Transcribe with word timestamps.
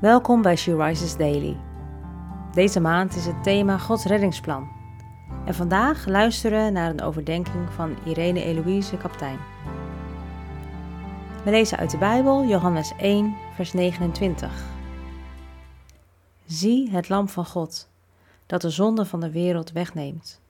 Welkom 0.00 0.42
bij 0.42 0.56
She 0.56 0.76
Rises 0.76 1.16
Daily. 1.16 1.56
Deze 2.52 2.80
maand 2.80 3.16
is 3.16 3.26
het 3.26 3.42
thema 3.42 3.78
Gods 3.78 4.04
reddingsplan. 4.04 4.68
En 5.46 5.54
vandaag 5.54 6.06
luisteren 6.06 6.64
we 6.64 6.70
naar 6.70 6.90
een 6.90 7.02
overdenking 7.02 7.72
van 7.72 7.96
Irene 8.04 8.42
Eloïse 8.42 8.96
Kaptein. 8.96 9.38
We 11.44 11.50
lezen 11.50 11.78
uit 11.78 11.90
de 11.90 11.98
Bijbel 11.98 12.44
Johannes 12.44 12.92
1, 12.98 13.36
vers 13.54 13.72
29. 13.72 14.64
Zie 16.46 16.90
het 16.90 17.08
lam 17.08 17.28
van 17.28 17.46
God, 17.46 17.88
dat 18.46 18.60
de 18.60 18.70
zonde 18.70 19.04
van 19.06 19.20
de 19.20 19.30
wereld 19.30 19.72
wegneemt. 19.72 20.40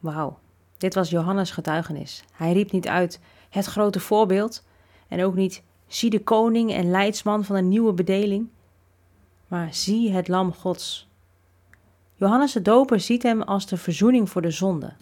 Wauw, 0.00 0.38
dit 0.76 0.94
was 0.94 1.10
Johannes' 1.10 1.50
getuigenis. 1.50 2.24
Hij 2.32 2.52
riep 2.52 2.72
niet 2.72 2.88
uit 2.88 3.20
het 3.50 3.64
grote 3.64 4.00
voorbeeld 4.00 4.64
en 5.08 5.24
ook 5.24 5.34
niet 5.34 5.62
zie 5.88 6.10
de 6.10 6.22
koning 6.22 6.72
en 6.72 6.90
leidsman 6.90 7.44
van 7.44 7.56
een 7.56 7.68
nieuwe 7.68 7.92
bedeling, 7.92 8.48
maar 9.46 9.74
zie 9.74 10.12
het 10.12 10.28
lam 10.28 10.52
Gods. 10.52 11.08
Johannes 12.14 12.52
de 12.52 12.62
Doper 12.62 13.00
ziet 13.00 13.22
hem 13.22 13.42
als 13.42 13.66
de 13.66 13.76
verzoening 13.76 14.30
voor 14.30 14.42
de 14.42 14.50
zonde. 14.50 14.92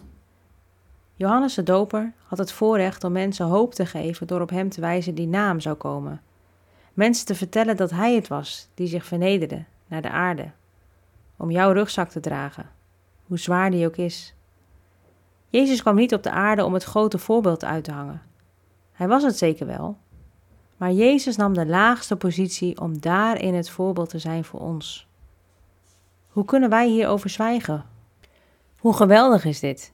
Johannes 1.15 1.53
de 1.53 1.63
Doper 1.63 2.13
had 2.23 2.37
het 2.37 2.51
voorrecht 2.51 3.03
om 3.03 3.11
mensen 3.11 3.45
hoop 3.45 3.73
te 3.73 3.85
geven 3.85 4.27
door 4.27 4.41
op 4.41 4.49
hem 4.49 4.69
te 4.69 4.81
wijzen 4.81 5.15
die 5.15 5.27
naam 5.27 5.59
zou 5.59 5.75
komen. 5.75 6.21
Mensen 6.93 7.25
te 7.25 7.35
vertellen 7.35 7.77
dat 7.77 7.91
hij 7.91 8.15
het 8.15 8.27
was 8.27 8.69
die 8.73 8.87
zich 8.87 9.05
vernederde 9.05 9.63
naar 9.87 10.01
de 10.01 10.09
aarde, 10.09 10.51
om 11.37 11.51
jouw 11.51 11.71
rugzak 11.71 12.09
te 12.09 12.19
dragen, 12.19 12.69
hoe 13.25 13.39
zwaar 13.39 13.71
die 13.71 13.85
ook 13.85 13.97
is. 13.97 14.33
Jezus 15.49 15.81
kwam 15.81 15.95
niet 15.95 16.13
op 16.13 16.23
de 16.23 16.31
aarde 16.31 16.65
om 16.65 16.73
het 16.73 16.83
grote 16.83 17.17
voorbeeld 17.17 17.63
uit 17.63 17.83
te 17.83 17.91
hangen. 17.91 18.21
Hij 18.91 19.07
was 19.07 19.23
het 19.23 19.37
zeker 19.37 19.65
wel, 19.65 19.97
maar 20.77 20.91
Jezus 20.91 21.35
nam 21.35 21.53
de 21.53 21.65
laagste 21.65 22.15
positie 22.15 22.79
om 22.79 22.99
daarin 22.99 23.53
het 23.53 23.69
voorbeeld 23.69 24.09
te 24.09 24.19
zijn 24.19 24.43
voor 24.43 24.59
ons. 24.59 25.07
Hoe 26.27 26.45
kunnen 26.45 26.69
wij 26.69 26.87
hierover 26.87 27.29
zwijgen? 27.29 27.85
Hoe 28.79 28.93
geweldig 28.93 29.45
is 29.45 29.59
dit? 29.59 29.93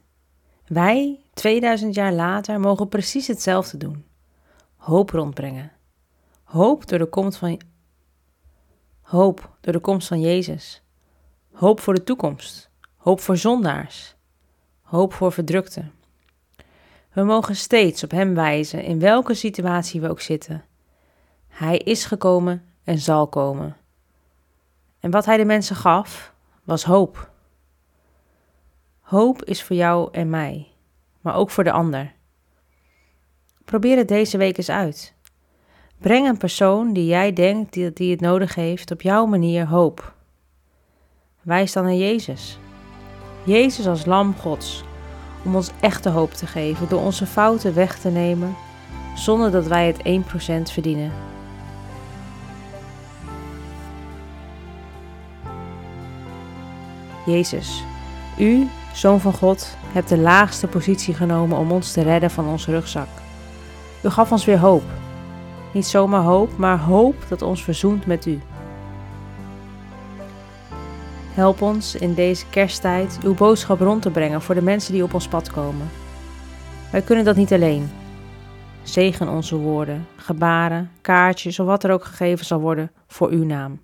Wij, 0.66 1.20
2000 1.34 1.94
jaar 1.94 2.12
later, 2.12 2.60
mogen 2.60 2.88
precies 2.88 3.26
hetzelfde 3.26 3.76
doen. 3.76 4.04
Hoop 4.76 5.10
rondbrengen. 5.10 5.72
Hoop 6.44 6.88
door 6.88 6.98
de 6.98 7.06
komst 7.06 7.38
van, 7.38 7.60
hoop 9.00 9.56
door 9.60 9.72
de 9.72 9.80
komst 9.80 10.08
van 10.08 10.20
Jezus. 10.20 10.82
Hoop 11.52 11.80
voor 11.80 11.94
de 11.94 12.04
toekomst. 12.04 12.70
Hoop 12.96 13.20
voor 13.20 13.36
zondaars. 13.36 14.14
Hoop 14.82 15.12
voor 15.12 15.32
verdrukten. 15.32 15.92
We 17.12 17.22
mogen 17.22 17.56
steeds 17.56 18.04
op 18.04 18.10
Hem 18.10 18.34
wijzen 18.34 18.82
in 18.82 18.98
welke 18.98 19.34
situatie 19.34 20.00
we 20.00 20.08
ook 20.08 20.20
zitten. 20.20 20.64
Hij 21.54 21.76
is 21.76 22.04
gekomen 22.04 22.64
en 22.84 22.98
zal 22.98 23.26
komen. 23.28 23.76
En 25.00 25.10
wat 25.10 25.24
Hij 25.24 25.36
de 25.36 25.44
mensen 25.44 25.76
gaf, 25.76 26.32
was 26.64 26.84
hoop. 26.84 27.30
Hoop 29.00 29.44
is 29.44 29.62
voor 29.62 29.76
jou 29.76 30.08
en 30.12 30.30
mij, 30.30 30.68
maar 31.20 31.34
ook 31.34 31.50
voor 31.50 31.64
de 31.64 31.72
ander. 31.72 32.12
Probeer 33.64 33.96
het 33.96 34.08
deze 34.08 34.36
week 34.36 34.56
eens 34.56 34.70
uit. 34.70 35.14
Breng 35.98 36.28
een 36.28 36.36
persoon 36.36 36.92
die 36.92 37.06
jij 37.06 37.32
denkt 37.32 37.72
die, 37.72 38.10
het 38.10 38.20
nodig 38.20 38.54
heeft 38.54 38.90
op 38.90 39.02
jouw 39.02 39.26
manier 39.26 39.66
hoop. 39.66 40.14
Wijs 41.42 41.72
dan 41.72 41.84
naar 41.84 41.94
Jezus. 41.94 42.58
Jezus 43.44 43.86
als 43.86 44.04
lam 44.04 44.34
Gods, 44.34 44.84
om 45.44 45.54
ons 45.54 45.70
echte 45.80 46.08
hoop 46.08 46.32
te 46.32 46.46
geven 46.46 46.88
door 46.88 47.00
onze 47.00 47.26
fouten 47.26 47.74
weg 47.74 47.98
te 47.98 48.10
nemen, 48.10 48.56
zonder 49.14 49.50
dat 49.50 49.66
wij 49.66 49.86
het 49.86 49.98
1% 50.68 50.72
verdienen. 50.72 51.33
Jezus, 57.26 57.84
u, 58.38 58.68
Zoon 58.92 59.20
van 59.20 59.32
God, 59.32 59.76
hebt 59.92 60.08
de 60.08 60.18
laagste 60.18 60.66
positie 60.66 61.14
genomen 61.14 61.58
om 61.58 61.72
ons 61.72 61.92
te 61.92 62.02
redden 62.02 62.30
van 62.30 62.48
onze 62.48 62.70
rugzak. 62.70 63.08
U 64.02 64.08
gaf 64.08 64.32
ons 64.32 64.44
weer 64.44 64.58
hoop. 64.58 64.82
Niet 65.72 65.86
zomaar 65.86 66.22
hoop, 66.22 66.56
maar 66.56 66.78
hoop 66.78 67.14
dat 67.28 67.42
ons 67.42 67.64
verzoent 67.64 68.06
met 68.06 68.26
u. 68.26 68.40
Help 71.34 71.62
ons 71.62 71.94
in 71.94 72.14
deze 72.14 72.46
kersttijd 72.50 73.18
uw 73.22 73.34
boodschap 73.34 73.80
rond 73.80 74.02
te 74.02 74.10
brengen 74.10 74.42
voor 74.42 74.54
de 74.54 74.62
mensen 74.62 74.92
die 74.92 75.02
op 75.02 75.14
ons 75.14 75.28
pad 75.28 75.50
komen. 75.50 75.90
Wij 76.90 77.02
kunnen 77.02 77.24
dat 77.24 77.36
niet 77.36 77.52
alleen. 77.52 77.90
Zegen 78.82 79.28
onze 79.28 79.56
woorden, 79.56 80.06
gebaren, 80.16 80.90
kaartjes 81.00 81.58
of 81.58 81.66
wat 81.66 81.84
er 81.84 81.90
ook 81.90 82.04
gegeven 82.04 82.46
zal 82.46 82.60
worden 82.60 82.90
voor 83.06 83.28
uw 83.28 83.44
naam. 83.44 83.83